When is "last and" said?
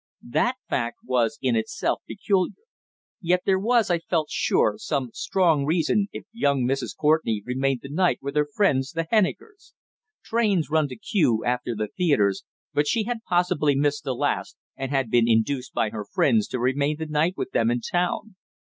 14.15-14.89